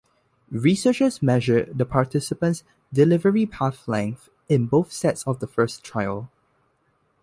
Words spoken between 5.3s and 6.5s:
the first trial.